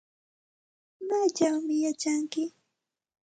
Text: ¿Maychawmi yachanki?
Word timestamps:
¿Maychawmi 1.07 1.75
yachanki? 1.85 2.43